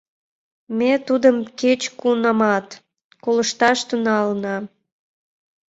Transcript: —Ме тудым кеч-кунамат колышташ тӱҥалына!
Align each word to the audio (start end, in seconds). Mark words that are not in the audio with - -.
—Ме 0.77 0.91
тудым 1.07 1.37
кеч-кунамат 1.59 2.67
колышташ 3.23 3.79
тӱҥалына! 3.87 4.57